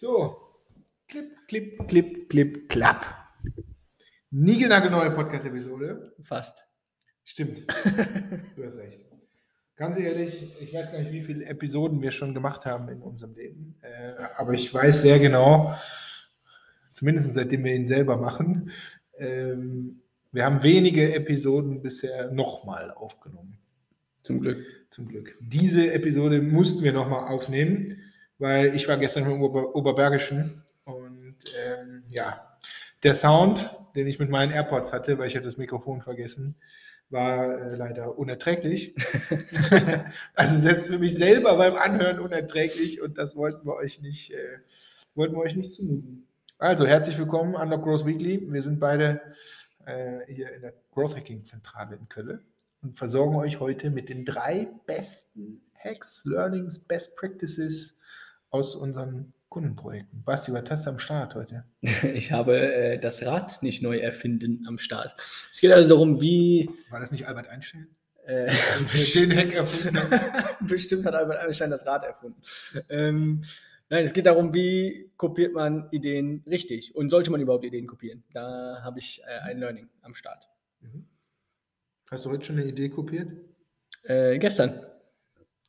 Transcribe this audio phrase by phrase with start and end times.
[0.00, 0.34] So,
[1.08, 3.04] klipp, klipp, klipp, klipp, klapp.
[4.30, 6.14] Niegelnagelneue Podcast-Episode.
[6.22, 6.66] Fast.
[7.22, 7.66] Stimmt.
[8.56, 9.04] du hast recht.
[9.76, 13.34] Ganz ehrlich, ich weiß gar nicht, wie viele Episoden wir schon gemacht haben in unserem
[13.34, 13.78] Leben.
[13.82, 15.74] Äh, aber ich weiß sehr genau,
[16.94, 18.70] zumindest seitdem wir ihn selber machen,
[19.18, 20.00] ähm,
[20.32, 23.58] wir haben wenige Episoden bisher nochmal aufgenommen.
[24.22, 24.64] Zum Glück.
[24.88, 25.36] Zum Glück.
[25.42, 27.98] Diese Episode mussten wir nochmal aufnehmen,
[28.40, 32.58] weil ich war gestern im Ober Oberbergischen und ähm, ja,
[33.02, 36.56] der Sound, den ich mit meinen AirPods hatte, weil ich hatte das Mikrofon vergessen,
[37.10, 38.94] war äh, leider unerträglich.
[40.34, 44.58] also selbst für mich selber beim Anhören unerträglich und das wollten wir euch nicht, äh,
[45.14, 46.26] wollten wir euch nicht zumuten.
[46.58, 48.50] Also herzlich willkommen an Unlock Growth Weekly.
[48.50, 49.20] Wir sind beide
[49.84, 52.40] äh, hier in der Growth Hacking Zentrale in Köln
[52.82, 57.98] und versorgen euch heute mit den drei besten Hacks, Learnings, Best Practices
[58.50, 60.22] aus unseren Kundenprojekten.
[60.22, 61.64] Basti, was hast du am Start heute?
[62.14, 65.14] Ich habe äh, das Rad nicht neu erfinden am Start.
[65.52, 66.70] Es geht also darum, wie.
[66.88, 67.88] War das nicht Albert Einstein?
[68.26, 69.98] Äh, Hack erfunden.
[70.60, 72.40] Bestimmt hat Albert Einstein das Rad erfunden.
[72.88, 73.42] Ähm,
[73.88, 78.22] nein, es geht darum, wie kopiert man Ideen richtig und sollte man überhaupt Ideen kopieren.
[78.32, 80.48] Da habe ich äh, ein Learning am Start.
[80.80, 81.06] Mhm.
[82.10, 83.30] Hast du heute schon eine Idee kopiert?
[84.04, 84.80] Äh, gestern.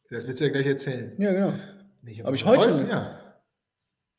[0.09, 1.15] Das willst du ja gleich erzählen.
[1.19, 1.53] Ja, genau.
[2.01, 2.87] Nicht, Hab ich heute schon?
[2.89, 3.19] Ja.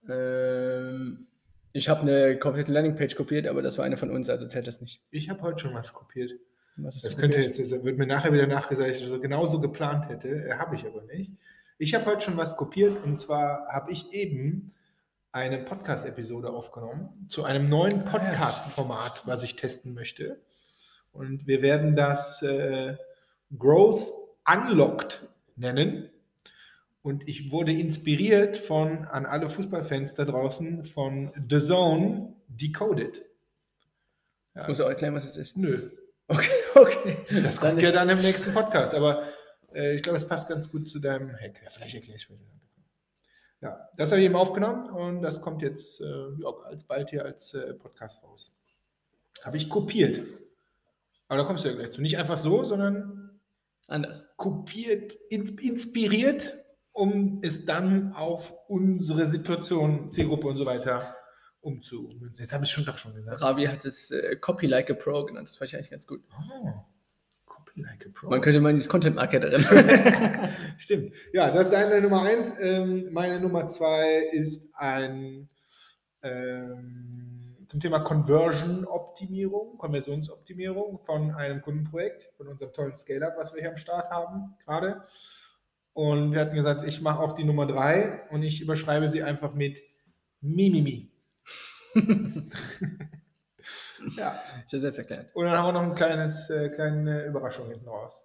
[0.08, 1.26] Ähm,
[1.72, 4.80] ich habe eine komplette Landingpage kopiert, aber das war eine von uns, also zählt das
[4.80, 5.00] nicht.
[5.10, 6.32] Ich habe heute schon was kopiert.
[6.76, 10.08] Was Das könnte jetzt, das wird mir nachher wieder nachgesagt, dass ich das genauso geplant
[10.08, 10.28] hätte.
[10.28, 11.32] Äh, habe ich aber nicht.
[11.78, 14.74] Ich habe heute schon was kopiert und zwar habe ich eben
[15.32, 20.40] eine Podcast-Episode aufgenommen zu einem neuen Ah, Podcast-Format, was ich testen möchte.
[21.10, 22.96] Und wir werden das äh,
[23.58, 24.12] Growth
[24.46, 26.10] Unlocked nennen.
[27.02, 33.24] Und ich wurde inspiriert von, an alle Fußballfans da draußen, von The Zone Decoded.
[34.54, 35.56] Jetzt musst du auch erklären, was es ist.
[35.56, 35.90] Nö,
[36.28, 37.42] Okay, okay.
[37.42, 39.28] das Dann kommt ja dann im nächsten Podcast, aber
[39.74, 41.60] äh, ich glaube, es passt ganz gut zu deinem Hack.
[41.62, 42.40] Ja, vielleicht erkläre ich später.
[43.60, 47.54] Ja, das habe ich eben aufgenommen und das kommt jetzt äh, ja, alsbald hier als
[47.54, 48.56] äh, Podcast raus.
[49.44, 50.20] Habe ich kopiert.
[51.28, 52.02] Aber da kommst du ja gleich zu.
[52.02, 53.40] Nicht einfach so, sondern
[53.86, 54.34] Anders.
[54.36, 56.54] kopiert, in, inspiriert,
[56.92, 61.16] um es dann auf unsere Situation, Zielgruppe und so weiter
[61.60, 62.34] umzumünzen.
[62.38, 63.40] Jetzt habe ich es schon doch schon gesagt.
[63.40, 65.48] Ravi hat es äh, Copy Like a Pro genannt.
[65.48, 66.22] Das fand ich eigentlich ganz gut.
[66.30, 66.72] Oh,
[67.72, 68.28] copy like a pro.
[68.28, 70.48] Man könnte mal in dieses Content Market erinnern.
[70.76, 71.12] Stimmt.
[71.32, 72.52] Ja, das ist deine Nummer eins.
[72.60, 75.48] Ähm, meine Nummer zwei ist ein
[76.22, 83.70] ähm, zum Thema Conversion-Optimierung, Konversionsoptimierung von einem Kundenprojekt, von unserem tollen Scale-Up, was wir hier
[83.70, 85.04] am Start haben gerade.
[85.94, 89.54] Und wir hatten gesagt, ich mache auch die Nummer drei und ich überschreibe sie einfach
[89.54, 89.82] mit
[90.40, 91.10] Mimimi.
[94.16, 94.40] ja.
[94.64, 95.34] ist ja selbsterklärend.
[95.34, 98.24] Und dann haben wir noch ein kleines, äh, kleine Überraschung hinten raus.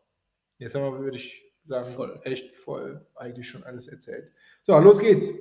[0.58, 2.20] Jetzt haben wir, würde ich sagen, Voll.
[2.24, 4.32] echt voll eigentlich schon alles erzählt.
[4.64, 5.32] So, los geht's.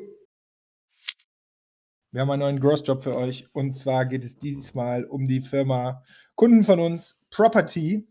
[2.11, 5.43] Wir haben einen neuen Gross-Job für euch und zwar geht es dieses Mal um die
[5.43, 6.03] Firma
[6.35, 8.07] Kunden von uns, property.ch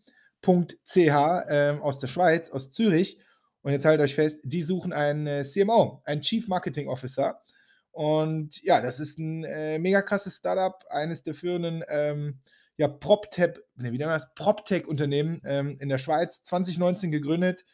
[0.97, 3.19] ähm, aus der Schweiz, aus Zürich.
[3.65, 7.41] Und jetzt haltet euch fest, die suchen einen äh, CMO, einen Chief Marketing Officer.
[7.89, 12.41] Und ja, das ist ein äh, mega krasses Startup, eines der führenden ähm,
[12.77, 14.31] ja, PropTech, nee, wie das?
[14.35, 17.65] PropTech-Unternehmen ähm, in der Schweiz, 2019 gegründet.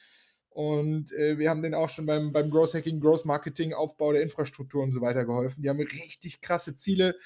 [0.50, 4.22] Und äh, wir haben denen auch schon beim, beim Growth Hacking, Growth Marketing, Aufbau der
[4.22, 5.62] Infrastruktur und so weiter geholfen.
[5.62, 7.18] Die haben richtig krasse Ziele,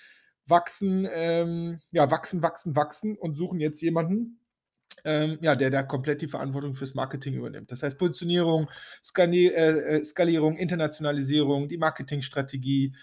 [0.48, 4.40] wachsen, ähm, ja, wachsen, wachsen, wachsen und suchen jetzt jemanden,
[5.06, 7.72] ähm, ja, der da komplett die Verantwortung fürs Marketing übernimmt.
[7.72, 8.70] Das heißt Positionierung,
[9.04, 12.94] Skali äh, äh, Skalierung, Internationalisierung, die Marketingstrategie,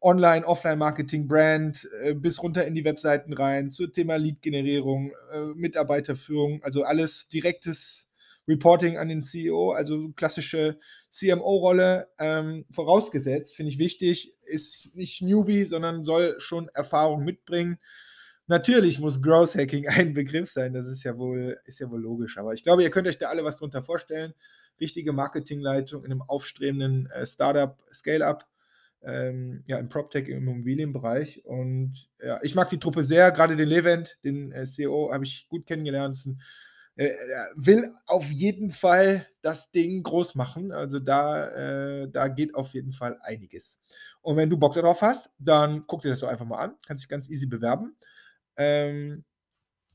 [0.00, 6.62] Online, Offline-Marketing, Brand, äh, bis runter in die Webseiten rein, zum Thema Lead-Generierung, äh, Mitarbeiterführung,
[6.64, 8.08] also alles direktes
[8.48, 10.78] Reporting an den CEO, also klassische
[11.10, 17.78] CMO-Rolle ähm, vorausgesetzt, finde ich wichtig, ist nicht Newbie, sondern soll schon Erfahrung mitbringen.
[18.52, 22.36] Natürlich muss Growth Hacking ein Begriff sein, das ist ja wohl, ist ja wohl logisch.
[22.36, 24.34] Aber ich glaube, ihr könnt euch da alle was drunter vorstellen.
[24.78, 28.46] Richtige Marketingleitung in einem aufstrebenden äh, Startup, Scale-Up,
[29.04, 31.46] ähm, ja, im PropTech, im Immobilienbereich.
[31.46, 35.48] Und ja, ich mag die Truppe sehr, gerade den Levent, den äh, CEO, habe ich
[35.48, 36.22] gut kennengelernt.
[36.26, 36.42] Ein,
[36.96, 40.72] äh, er will auf jeden Fall das Ding groß machen.
[40.72, 41.48] Also da,
[42.02, 43.80] äh, da geht auf jeden Fall einiges.
[44.20, 46.74] Und wenn du Bock darauf hast, dann guck dir das doch einfach mal an.
[46.86, 47.96] Kannst dich ganz easy bewerben.
[48.56, 49.24] Ähm,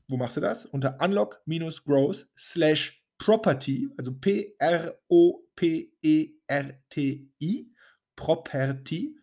[0.08, 0.66] wo machst du das?
[0.66, 4.96] Unter unlock-growth slash property, also P-R-O-P-E-R-T-I,
[8.16, 9.16] Property.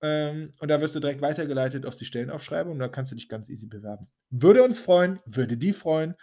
[0.00, 3.28] Ähm, und da wirst du direkt weitergeleitet auf die Stellenaufschreibung und da kannst du dich
[3.28, 4.06] ganz easy bewerben.
[4.30, 6.14] Würde uns freuen, würde die freuen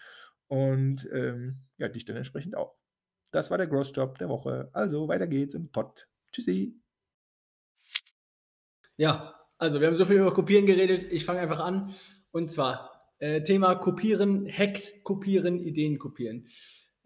[0.47, 2.75] und ähm, ja, dich dann entsprechend auch.
[3.31, 4.69] Das war der Gross Job der Woche.
[4.73, 6.07] Also weiter geht's im Pott.
[6.31, 6.79] Tschüssi.
[8.97, 11.05] Ja, also wir haben so viel über Kopieren geredet.
[11.11, 11.93] Ich fange einfach an.
[12.31, 16.47] Und zwar äh, Thema Kopieren, Hacks kopieren, Ideen kopieren.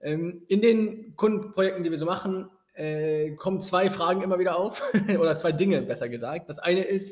[0.02, 4.82] Ähm, in den Kundenprojekten, die wir so machen, äh, kommen zwei Fragen immer wieder auf.
[5.20, 6.50] oder zwei Dinge, besser gesagt.
[6.50, 7.12] Das eine ist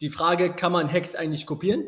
[0.00, 1.84] die Frage, kann man Hacks eigentlich kopieren?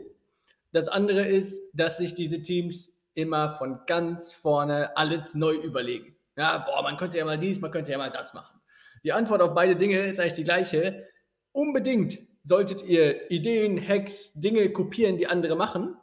[0.73, 6.17] Das andere ist, dass sich diese Teams immer von ganz vorne alles neu überlegen.
[6.37, 8.59] Ja, boah, man könnte ja mal dies, man könnte ja mal das machen.
[9.05, 11.07] Die Antwort auf beide Dinge ist eigentlich die gleiche.
[11.53, 15.97] Unbedingt solltet ihr Ideen, Hacks, Dinge kopieren, die andere machen.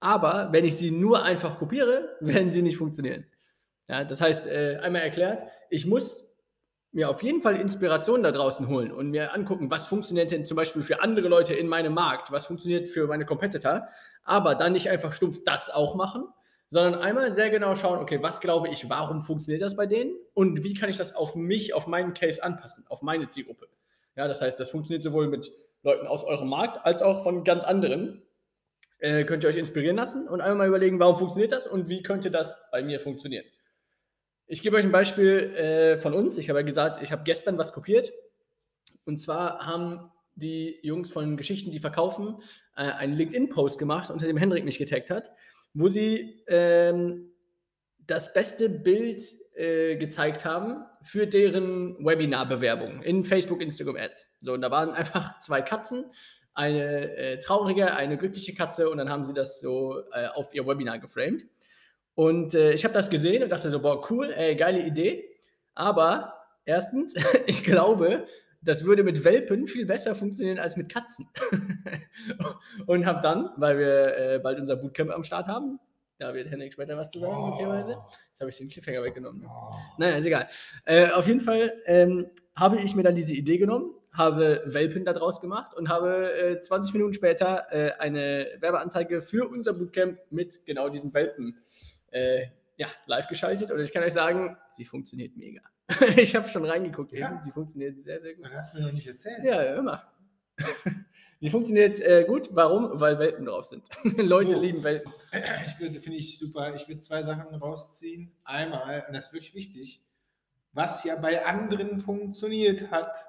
[0.00, 3.26] Aber wenn ich sie nur einfach kopiere, werden sie nicht funktionieren.
[3.88, 6.30] Ja, das heißt, äh, einmal erklärt, ich muss
[6.92, 10.56] mir auf jeden Fall Inspiration da draußen holen und mir angucken, was funktioniert denn zum
[10.56, 13.88] Beispiel für andere Leute in meinem Markt, was funktioniert für meine Competitor,
[14.24, 16.24] aber dann nicht einfach stumpf das auch machen,
[16.68, 20.62] sondern einmal sehr genau schauen, okay, was glaube ich, warum funktioniert das bei denen und
[20.64, 23.68] wie kann ich das auf mich, auf meinen Case anpassen, auf meine Zielgruppe.
[24.20, 25.50] Ja, das heißt, das funktioniert sowohl mit
[25.82, 28.22] Leuten aus eurem Markt als auch von ganz anderen.
[28.98, 32.02] Äh, könnt ihr euch inspirieren lassen und einmal mal überlegen, warum funktioniert das und wie
[32.02, 33.46] könnte das bei mir funktionieren.
[34.46, 36.36] Ich gebe euch ein Beispiel äh, von uns.
[36.36, 38.12] Ich habe ja gesagt, ich habe gestern was kopiert.
[39.06, 42.42] Und zwar haben die Jungs von Geschichten, die verkaufen,
[42.76, 45.30] äh, einen LinkedIn-Post gemacht, unter dem Hendrik mich getaggt hat
[45.74, 47.32] wo sie ähm,
[47.98, 49.22] das beste Bild
[49.54, 54.28] äh, gezeigt haben für deren Webinar-Bewerbung in Facebook, Instagram Ads.
[54.40, 56.06] So, und da waren einfach zwei Katzen,
[56.54, 60.66] eine äh, traurige, eine glückliche Katze und dann haben sie das so äh, auf ihr
[60.66, 61.44] Webinar geframed.
[62.14, 65.28] Und äh, ich habe das gesehen und dachte so, boah, cool, ey, geile Idee.
[65.74, 67.14] Aber erstens,
[67.46, 68.26] ich glaube,
[68.62, 71.28] das würde mit Welpen viel besser funktionieren als mit Katzen.
[72.86, 75.80] und habe dann, weil wir äh, bald unser Bootcamp am Start haben,
[76.20, 77.46] da wird Henrik später was zu sagen, oh.
[77.46, 77.96] möglicherweise.
[78.28, 79.46] Jetzt habe ich den Cliffhanger weggenommen.
[79.46, 79.74] Oh.
[79.98, 80.46] Naja, ist egal.
[80.84, 85.40] Äh, auf jeden Fall ähm, habe ich mir dann diese Idee genommen, habe Welpen daraus
[85.40, 90.90] gemacht und habe äh, 20 Minuten später äh, eine Werbeanzeige für unser Bootcamp mit genau
[90.90, 91.58] diesen Welpen
[92.10, 92.46] äh,
[92.76, 93.70] ja, live geschaltet.
[93.70, 95.62] Und ich kann euch sagen, sie funktioniert mega.
[96.16, 97.30] ich habe schon reingeguckt ja.
[97.30, 97.40] eben.
[97.40, 98.44] Sie funktioniert sehr, sehr gut.
[98.44, 99.42] Das hast du mir noch nicht erzählt.
[99.42, 100.04] Ja, immer.
[101.40, 102.50] Sie funktioniert äh, gut.
[102.52, 103.00] Warum?
[103.00, 103.82] Weil Welpen drauf sind.
[104.18, 104.60] Leute oh.
[104.60, 105.12] lieben Welpen.
[105.66, 106.74] Ich finde ich super.
[106.74, 108.32] Ich will zwei Sachen rausziehen.
[108.44, 110.04] Einmal, und das ist wirklich wichtig,
[110.72, 113.26] was ja bei anderen funktioniert hat.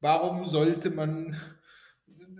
[0.00, 1.40] Warum sollte man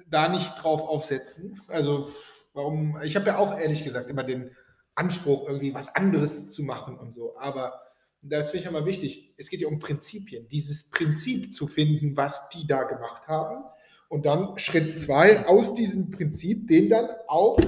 [0.09, 1.61] da nicht drauf aufsetzen?
[1.69, 2.11] Also,
[2.53, 3.01] warum?
[3.03, 4.51] Ich habe ja auch ehrlich gesagt immer den
[4.95, 7.39] Anspruch, irgendwie was anderes zu machen und so.
[7.39, 7.81] Aber
[8.23, 9.35] das finde ich immer wichtig.
[9.37, 10.49] Es geht ja um Prinzipien.
[10.49, 13.65] Dieses Prinzip zu finden, was die da gemacht haben.
[14.09, 17.59] Und dann Schritt zwei, aus diesem Prinzip, den dann auf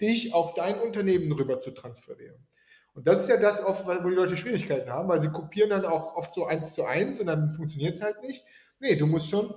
[0.00, 2.36] dich, auf dein Unternehmen rüber zu transferieren.
[2.94, 6.16] Und das ist ja das, wo die Leute Schwierigkeiten haben, weil sie kopieren dann auch
[6.16, 8.44] oft so eins zu eins und dann funktioniert es halt nicht.
[8.80, 9.54] Nee, du musst schon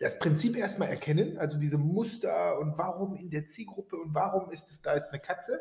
[0.00, 4.70] das Prinzip erstmal erkennen, also diese Muster und warum in der Zielgruppe und warum ist
[4.70, 5.60] es da jetzt eine Katze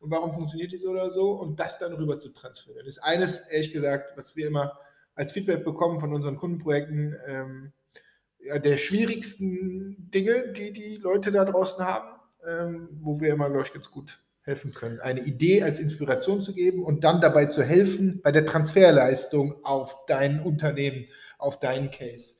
[0.00, 2.86] und warum funktioniert die so oder so und das dann rüber zu transferieren.
[2.86, 4.78] Das ist eines, ehrlich gesagt, was wir immer
[5.14, 7.72] als Feedback bekommen von unseren Kundenprojekten, ähm,
[8.40, 12.08] ja, der schwierigsten Dinge, die die Leute da draußen haben,
[12.46, 15.00] ähm, wo wir immer, glaube ich, ganz gut helfen können.
[15.00, 20.06] Eine Idee als Inspiration zu geben und dann dabei zu helfen bei der Transferleistung auf
[20.06, 21.06] dein Unternehmen,
[21.38, 22.36] auf deinen Case.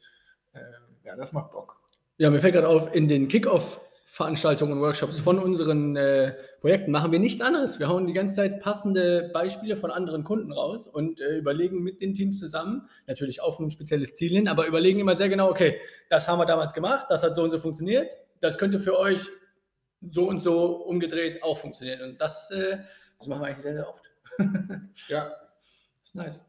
[0.55, 0.63] Ähm,
[1.05, 1.77] ja, das macht Bock.
[2.17, 6.91] Ja, mir fällt gerade auf, in den Kickoff Veranstaltungen und Workshops von unseren äh, Projekten
[6.91, 7.79] machen wir nichts anderes.
[7.79, 12.01] Wir hauen die ganze Zeit passende Beispiele von anderen Kunden raus und äh, überlegen mit
[12.01, 15.79] den Teams zusammen, natürlich auf ein spezielles Ziel hin, aber überlegen immer sehr genau, okay,
[16.09, 19.21] das haben wir damals gemacht, das hat so und so funktioniert, das könnte für euch
[20.01, 22.01] so und so umgedreht auch funktionieren.
[22.03, 22.79] Und das, äh,
[23.19, 24.05] das machen wir eigentlich sehr, sehr oft.
[25.09, 25.31] ja.
[26.01, 26.45] Das ist nice.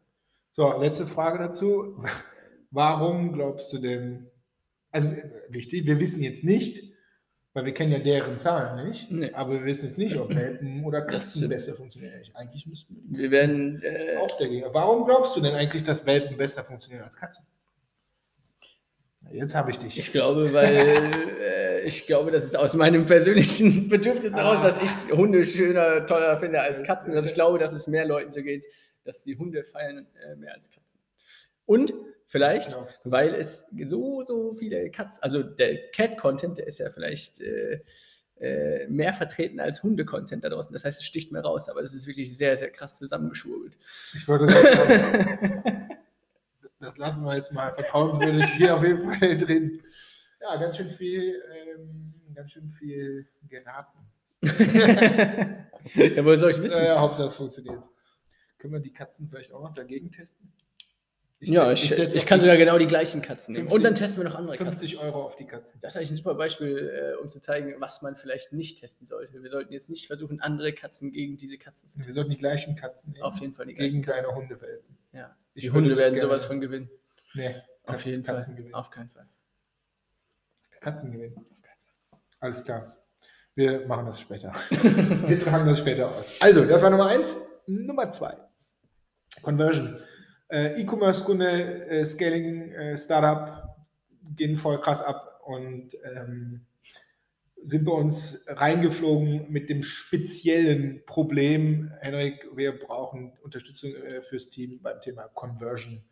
[0.53, 2.03] So, letzte Frage dazu.
[2.71, 4.27] Warum glaubst du denn,
[4.91, 6.93] also äh, wichtig, wir wissen jetzt nicht,
[7.53, 9.31] weil wir kennen ja deren Zahlen nicht, nee.
[9.33, 12.21] aber wir wissen jetzt nicht, ob Welpen oder Katzen besser funktionieren.
[12.35, 13.19] Eigentlich müssten wir.
[13.19, 13.81] Wir werden.
[13.81, 14.67] Äh, auch dagegen.
[14.71, 17.45] Warum glaubst du denn eigentlich, dass Welpen besser funktionieren als Katzen?
[19.31, 19.99] Jetzt habe ich dich.
[19.99, 24.63] Ich glaube, weil äh, ich glaube, das ist aus meinem persönlichen Bedürfnis daraus, ah.
[24.63, 27.13] dass ich Hunde schöner, toller finde als Katzen.
[27.13, 28.65] Also ich glaube, dass es mehr Leuten so geht,
[29.03, 30.88] dass die Hunde feiern äh, mehr als Katzen.
[31.69, 31.93] Und
[32.31, 37.81] Vielleicht, weil es so, so viele Katz, also der Cat-Content, der ist ja vielleicht äh,
[38.39, 40.71] äh, mehr vertreten als Hunde-Content da draußen.
[40.71, 43.75] Das heißt, es sticht mehr raus, aber es ist wirklich sehr, sehr krass zusammengeschwurbelt.
[44.13, 45.87] Ich wollte sagen,
[46.79, 49.73] Das lassen wir jetzt mal vertrauenswürdig hier auf jeden Fall drin.
[50.39, 53.97] Ja, ganz schön viel, ähm, ganz schön viel geraten.
[54.43, 56.79] ja, woher soll ich wissen?
[56.79, 57.83] Äh, Hauptsache es funktioniert.
[58.59, 60.53] Können wir die Katzen vielleicht auch noch dagegen testen?
[61.41, 63.69] Ich, ja, ich, ich, ich kann sogar genau die gleichen Katzen nehmen.
[63.69, 65.05] 50, Und dann testen wir noch andere 50 Katzen.
[65.07, 65.79] Euro auf die Katzen.
[65.79, 69.07] Das ist eigentlich ein super Beispiel, äh, um zu zeigen, was man vielleicht nicht testen
[69.07, 69.41] sollte.
[69.41, 72.07] Wir sollten jetzt nicht versuchen, andere Katzen gegen diese Katzen zu testen.
[72.07, 73.23] Wir sollten die gleichen Katzen nehmen.
[73.23, 74.97] Auf jeden Fall die gleichen Gegen deine Hundewelten.
[75.13, 75.33] Ja.
[75.55, 76.89] die Hunde werden sowas von gewinnen.
[77.33, 77.55] Nee,
[77.85, 78.55] auf jeden Katzen Fall.
[78.55, 78.75] Gewinnen.
[78.75, 79.27] Auf keinen Fall.
[80.81, 81.45] Katzen gewinnen.
[82.41, 82.97] Alles klar.
[83.55, 84.53] Wir machen das später.
[84.69, 86.41] wir tragen das später aus.
[86.41, 87.35] Also, das war Nummer eins.
[87.65, 88.37] Nummer zwei.
[89.41, 90.01] Conversion.
[90.49, 93.75] Äh, E-Commerce-Kunde, äh, Scaling, äh, Startup
[94.35, 96.65] gehen voll krass ab und ähm,
[97.63, 104.79] sind bei uns reingeflogen mit dem speziellen Problem, Henrik, wir brauchen Unterstützung äh, fürs Team
[104.81, 106.03] beim Thema Conversion.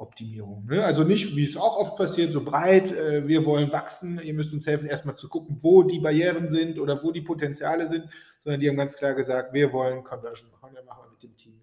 [0.00, 0.64] Optimierung.
[0.66, 0.82] Ne?
[0.82, 4.52] Also nicht, wie es auch oft passiert, so breit, äh, wir wollen wachsen, ihr müsst
[4.54, 8.08] uns helfen, erstmal zu gucken, wo die Barrieren sind oder wo die Potenziale sind,
[8.42, 11.60] sondern die haben ganz klar gesagt, wir wollen Conversion machen, wir machen mit dem Team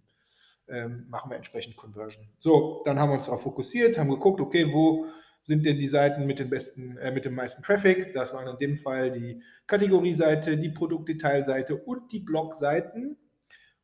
[0.70, 2.28] ähm, machen wir entsprechend Conversion.
[2.40, 5.08] So, dann haben wir uns darauf fokussiert, haben geguckt, okay, wo
[5.44, 8.14] sind denn die Seiten mit dem besten, äh, mit dem meisten Traffic?
[8.14, 13.18] Das waren in dem Fall die Kategorieseite, die Produktdetailseite und die Blogseiten.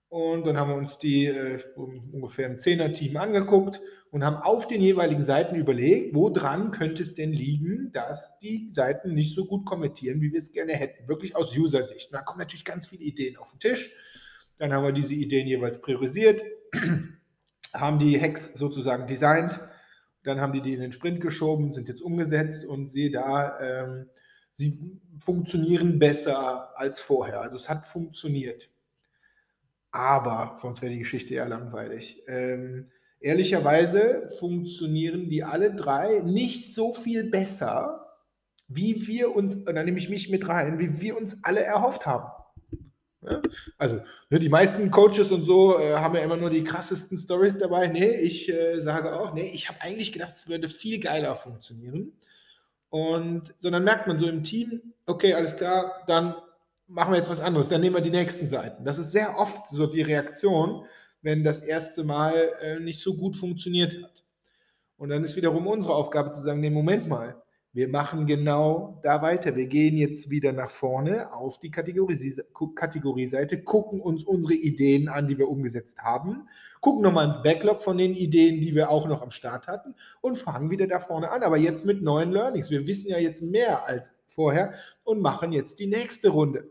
[0.10, 4.80] Und dann haben wir uns die äh, ungefähr im Zehner-Team angeguckt und haben auf den
[4.80, 10.22] jeweiligen Seiten überlegt, woran könnte es denn liegen, dass die Seiten nicht so gut kommentieren,
[10.22, 11.08] wie wir es gerne hätten.
[11.10, 12.13] Wirklich aus User-Sicht.
[12.13, 13.96] Da kommen natürlich ganz viele Ideen auf den Tisch.
[14.57, 16.43] Dann haben wir diese Ideen jeweils priorisiert,
[17.74, 19.60] haben die Hacks sozusagen designt,
[20.24, 24.10] dann haben die die in den Sprint geschoben, sind jetzt umgesetzt und sehe da, ähm,
[24.53, 27.41] sie funktionieren besser als vorher.
[27.41, 28.69] Also es hat funktioniert.
[29.91, 32.24] Aber, sonst wäre die Geschichte eher langweilig.
[32.27, 38.03] Ähm, ehrlicherweise funktionieren die alle drei nicht so viel besser,
[38.67, 42.31] wie wir uns, da nehme ich mich mit rein, wie wir uns alle erhofft haben.
[43.77, 47.58] Also, ne, die meisten Coaches und so äh, haben ja immer nur die krassesten Stories
[47.58, 47.88] dabei.
[47.88, 52.13] Nee, ich äh, sage auch, nee, ich habe eigentlich gedacht, es würde viel geiler funktionieren.
[52.89, 56.36] Und so dann merkt man so im Team, okay, alles klar, dann
[56.88, 58.86] machen wir jetzt was anderes, dann nehmen wir die nächsten Seiten.
[58.86, 60.86] Das ist sehr oft so die Reaktion,
[61.22, 64.24] wenn das erste Mal äh, nicht so gut funktioniert hat.
[64.98, 67.42] Und dann ist wiederum unsere Aufgabe zu sagen, nee, Moment mal,
[67.74, 69.56] wir machen genau da weiter.
[69.56, 75.39] Wir gehen jetzt wieder nach vorne auf die Kategorieseite, gucken uns unsere Ideen an, die
[75.39, 76.48] wir umgesetzt haben,
[76.82, 80.38] gucken nochmal ins Backlog von den Ideen, die wir auch noch am Start hatten und
[80.38, 81.42] fangen wieder da vorne an.
[81.42, 82.70] Aber jetzt mit neuen Learnings.
[82.70, 86.70] Wir wissen ja jetzt mehr als vorher und machen jetzt die nächste Runde.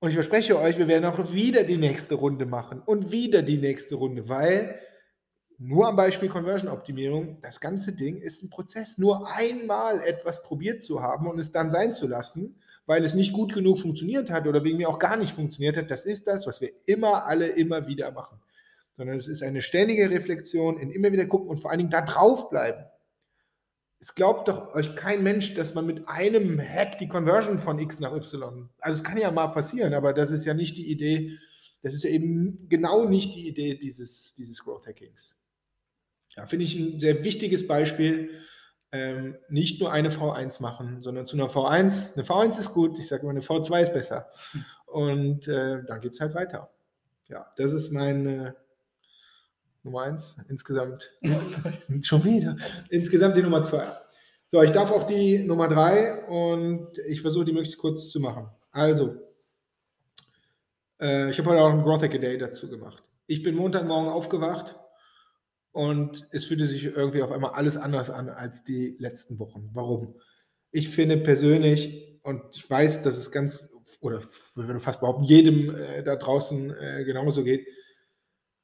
[0.00, 3.58] Und ich verspreche euch, wir werden auch wieder die nächste Runde machen und wieder die
[3.58, 4.78] nächste Runde, weil
[5.58, 8.98] nur am Beispiel Conversion-Optimierung, das ganze Ding ist ein Prozess.
[8.98, 13.32] Nur einmal etwas probiert zu haben und es dann sein zu lassen, weil es nicht
[13.32, 16.46] gut genug funktioniert hat oder wegen mir auch gar nicht funktioniert hat, das ist das,
[16.46, 18.38] was wir immer alle immer wieder machen.
[18.92, 22.02] Sondern es ist eine ständige Reflexion, in immer wieder gucken und vor allen Dingen da
[22.02, 22.84] drauf bleiben.
[23.98, 27.98] Es glaubt doch euch kein Mensch, dass man mit einem Hack die Conversion von X
[27.98, 28.68] nach Y.
[28.78, 31.38] Also es kann ja mal passieren, aber das ist ja nicht die Idee,
[31.82, 35.36] das ist ja eben genau nicht die Idee dieses, dieses Growth Hackings.
[36.36, 38.30] Ja, finde ich ein sehr wichtiges Beispiel.
[38.92, 42.14] Ähm, nicht nur eine V1 machen, sondern zu einer V1.
[42.14, 44.30] Eine V1 ist gut, ich sage immer, eine V2 ist besser.
[44.86, 46.70] Und äh, dann geht es halt weiter.
[47.28, 48.54] Ja, das ist meine
[49.82, 50.36] Nummer 1.
[50.48, 51.12] Insgesamt
[52.02, 52.56] schon wieder.
[52.90, 53.84] Insgesamt die Nummer 2.
[54.48, 58.48] So, ich darf auch die Nummer 3 und ich versuche die möglichst kurz zu machen.
[58.70, 59.16] Also,
[61.00, 63.02] äh, ich habe heute auch einen Growth Hacker Day dazu gemacht.
[63.26, 64.76] Ich bin Montagmorgen aufgewacht
[65.76, 69.68] und es fühlte sich irgendwie auf einmal alles anders an als die letzten Wochen.
[69.74, 70.14] Warum?
[70.70, 73.68] Ich finde persönlich, und ich weiß, dass es ganz,
[74.00, 74.20] oder
[74.54, 77.66] würde fast behaupten, jedem äh, da draußen äh, genauso geht,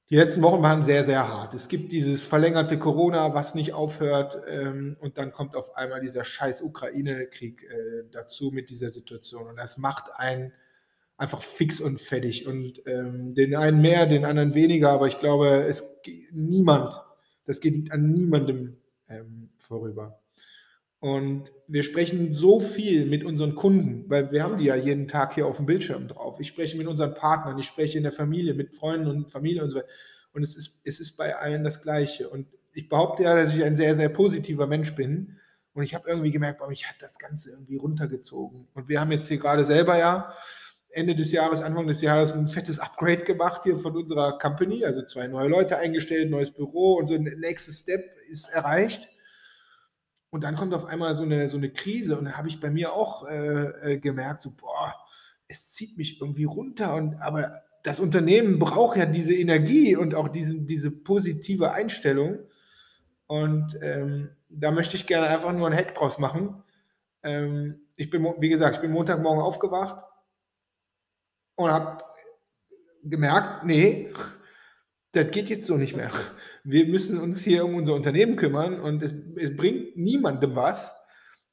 [0.08, 1.52] die letzten Wochen waren sehr, sehr hart.
[1.52, 6.24] Es gibt dieses verlängerte Corona, was nicht aufhört, ähm, und dann kommt auf einmal dieser
[6.24, 9.48] scheiß Ukraine-Krieg äh, dazu mit dieser Situation.
[9.48, 10.54] Und das macht einen
[11.22, 12.46] einfach fix und fertig.
[12.46, 16.00] Und ähm, den einen mehr, den anderen weniger, aber ich glaube, es
[16.32, 17.00] niemand,
[17.46, 18.76] das geht an niemandem
[19.08, 20.18] ähm, vorüber.
[20.98, 25.34] Und wir sprechen so viel mit unseren Kunden, weil wir haben die ja jeden Tag
[25.34, 26.38] hier auf dem Bildschirm drauf.
[26.40, 29.70] Ich spreche mit unseren Partnern, ich spreche in der Familie, mit Freunden und Familie und
[29.70, 29.88] so weiter.
[30.32, 32.28] Und es ist, es ist bei allen das Gleiche.
[32.28, 35.38] Und ich behaupte ja, dass ich ein sehr, sehr positiver Mensch bin.
[35.72, 38.68] Und ich habe irgendwie gemerkt, boah, mich hat das Ganze irgendwie runtergezogen.
[38.74, 40.32] Und wir haben jetzt hier gerade selber ja
[40.92, 45.02] Ende des Jahres, Anfang des Jahres ein fettes Upgrade gemacht hier von unserer Company, also
[45.02, 49.08] zwei neue Leute eingestellt, neues Büro und so ein nächstes Step ist erreicht.
[50.30, 52.70] Und dann kommt auf einmal so eine, so eine Krise und da habe ich bei
[52.70, 54.94] mir auch äh, äh, gemerkt, so, boah,
[55.48, 60.28] es zieht mich irgendwie runter und aber das Unternehmen braucht ja diese Energie und auch
[60.28, 62.38] diese, diese positive Einstellung.
[63.26, 66.62] Und ähm, da möchte ich gerne einfach nur ein Hack draus machen.
[67.24, 70.04] Ähm, ich bin, wie gesagt, ich bin Montagmorgen aufgewacht
[71.56, 72.04] und habe
[73.02, 74.10] gemerkt, nee,
[75.12, 76.10] das geht jetzt so nicht mehr.
[76.64, 80.96] Wir müssen uns hier um unser Unternehmen kümmern und es, es bringt niemandem was,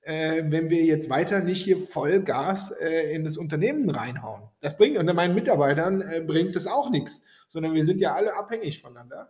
[0.01, 4.43] äh, wenn wir jetzt weiter nicht hier voll Gas äh, in das Unternehmen reinhauen.
[4.61, 8.35] Das bringt, und meinen Mitarbeitern äh, bringt das auch nichts, sondern wir sind ja alle
[8.35, 9.29] abhängig voneinander.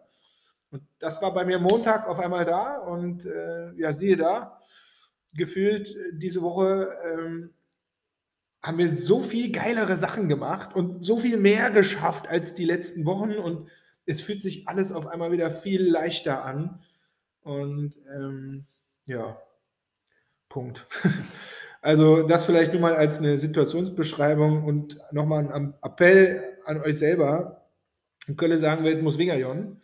[0.71, 4.59] Und das war bei mir Montag auf einmal da und äh, ja, siehe da,
[5.33, 7.53] gefühlt äh, diese Woche ähm,
[8.61, 13.05] haben wir so viel geilere Sachen gemacht und so viel mehr geschafft als die letzten
[13.05, 13.69] Wochen und
[14.05, 16.81] es fühlt sich alles auf einmal wieder viel leichter an.
[17.41, 18.65] Und ähm,
[19.05, 19.37] ja,
[20.49, 20.85] Punkt.
[21.81, 27.69] Also das vielleicht nur mal als eine Situationsbeschreibung und nochmal ein Appell an euch selber.
[28.27, 29.77] In Köln sagen wir, muss Wingerion.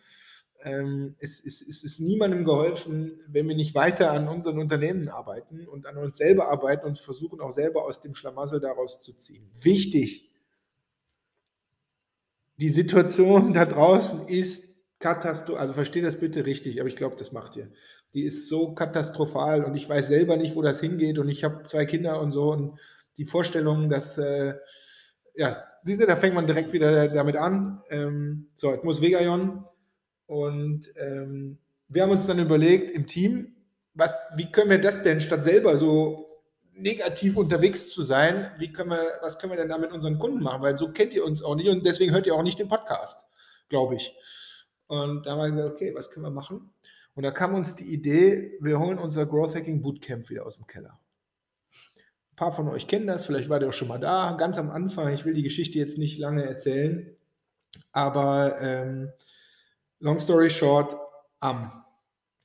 [0.66, 5.66] Ähm, es, es, es, ist niemandem geholfen, wenn wir nicht weiter an unseren Unternehmen arbeiten
[5.66, 9.48] und an uns selber arbeiten und versuchen auch selber aus dem Schlamassel daraus zu ziehen.
[9.62, 10.30] Wichtig,
[12.58, 14.64] die Situation da draußen ist
[14.98, 15.60] katastrophal.
[15.60, 17.70] Also versteht das bitte richtig, aber ich glaube, das macht ihr
[18.16, 21.64] die ist so katastrophal und ich weiß selber nicht, wo das hingeht und ich habe
[21.66, 22.78] zwei Kinder und so und
[23.18, 24.54] die Vorstellung, dass, äh,
[25.34, 27.82] ja, siehst du, da fängt man direkt wieder damit an.
[27.90, 29.64] Ähm, so, jetzt muss Vegayon
[30.26, 33.54] und ähm, wir haben uns dann überlegt im Team,
[33.94, 36.26] was, wie können wir das denn, statt selber so
[36.74, 40.42] negativ unterwegs zu sein, wie können wir, was können wir denn da mit unseren Kunden
[40.42, 40.62] machen?
[40.62, 43.24] Weil so kennt ihr uns auch nicht und deswegen hört ihr auch nicht den Podcast,
[43.68, 44.14] glaube ich.
[44.86, 46.70] Und da haben wir gesagt, okay, was können wir machen?
[47.14, 50.66] Und da kam uns die Idee, wir holen unser Growth Hacking Bootcamp wieder aus dem
[50.66, 51.00] Keller.
[52.32, 54.70] Ein paar von euch kennen das, vielleicht war der auch schon mal da, ganz am
[54.70, 55.14] Anfang.
[55.14, 57.16] Ich will die Geschichte jetzt nicht lange erzählen,
[57.92, 59.12] aber ähm,
[60.00, 60.96] long story short,
[61.40, 61.84] am,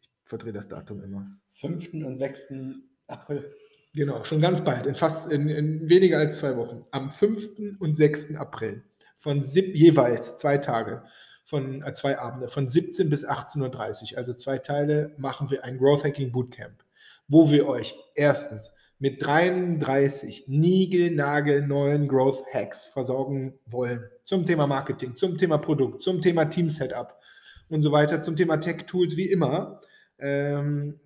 [0.01, 1.27] ich verdrehe das Datum immer.
[1.53, 1.93] 5.
[2.05, 2.53] und 6.
[3.07, 3.53] April.
[3.93, 6.85] Genau, schon ganz bald, in fast in, in weniger als zwei Wochen.
[6.91, 7.79] Am 5.
[7.79, 8.35] und 6.
[8.35, 8.83] April
[9.17, 11.03] von sieb, jeweils zwei Tage
[11.45, 15.77] von äh, zwei Abende, von 17 bis 18.30 Uhr, also zwei Teile, machen wir ein
[15.77, 16.83] Growth Hacking Bootcamp,
[17.27, 24.03] wo wir euch erstens mit 33 neuen Growth Hacks versorgen wollen.
[24.23, 27.19] Zum Thema Marketing, zum Thema Produkt, zum Thema Team Setup
[27.71, 29.81] und so weiter, zum Thema Tech Tools wie immer.
[30.19, 30.99] Ähm,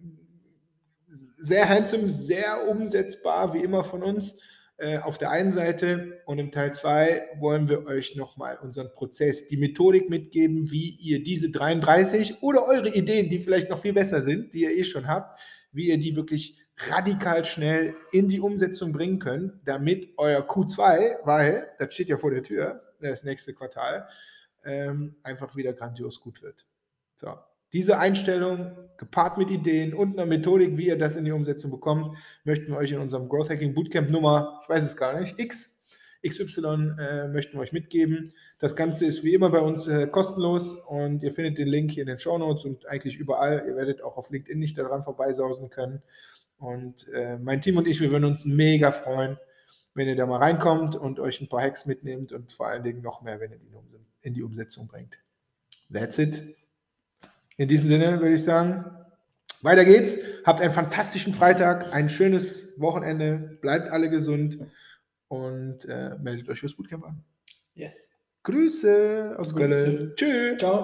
[1.38, 4.36] sehr handsome, sehr umsetzbar wie immer von uns.
[4.78, 9.48] Äh, auf der einen Seite und im Teil 2 wollen wir euch nochmal unseren Prozess,
[9.48, 14.22] die Methodik mitgeben, wie ihr diese 33 oder eure Ideen, die vielleicht noch viel besser
[14.22, 15.40] sind, die ihr eh schon habt,
[15.72, 16.58] wie ihr die wirklich
[16.90, 22.32] radikal schnell in die Umsetzung bringen könnt, damit euer Q2, weil das steht ja vor
[22.32, 24.10] der Tür, das nächste Quartal,
[24.66, 26.66] ähm, einfach wieder grandios gut wird.
[27.16, 27.34] So,
[27.74, 32.18] diese Einstellung, gepaart mit Ideen und einer Methodik, wie ihr das in die Umsetzung bekommt,
[32.44, 35.76] möchten wir euch in unserem Growth Hacking Bootcamp Nummer, ich weiß es gar nicht, X,
[36.28, 38.34] XY äh, möchten wir euch mitgeben.
[38.60, 42.02] Das Ganze ist wie immer bei uns äh, kostenlos und ihr findet den Link hier
[42.02, 43.64] in den Show Notes und eigentlich überall.
[43.68, 46.02] Ihr werdet auch auf LinkedIn nicht daran vorbeisausen können.
[46.58, 49.38] Und äh, mein Team und ich, wir würden uns mega freuen,
[49.96, 53.02] wenn ihr da mal reinkommt und euch ein paar Hacks mitnehmt und vor allen Dingen
[53.02, 53.70] noch mehr, wenn ihr die
[54.22, 55.18] in die Umsetzung bringt.
[55.92, 56.56] That's it.
[57.58, 58.86] In diesem Sinne würde ich sagen,
[59.62, 60.18] weiter geht's.
[60.44, 64.60] Habt einen fantastischen Freitag, ein schönes Wochenende, bleibt alle gesund
[65.28, 67.24] und äh, meldet euch fürs Bootcamp an.
[67.76, 68.10] Yes.
[68.44, 69.68] Grüße aus Grüße.
[69.68, 70.14] Köln.
[70.16, 70.58] Tschüss.
[70.60, 70.82] Ciao.